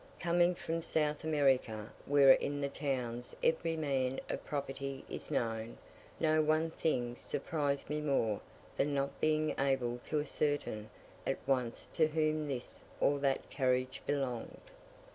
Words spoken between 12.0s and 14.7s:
whom this or that carriage belonged.